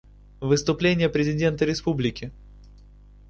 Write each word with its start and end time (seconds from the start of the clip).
Выступление 0.39 1.09
президента 1.09 1.63
Республики. 1.63 2.31